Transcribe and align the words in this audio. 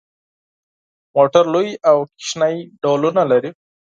موټر 1.15 1.45
لوی 1.53 1.69
او 1.89 1.97
کوچني 2.09 2.55
ډولونه 2.81 3.21
لري. 3.31 3.51